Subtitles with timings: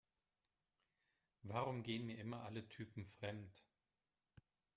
[1.43, 3.61] Warum gehen mir immer alle Typen fremd?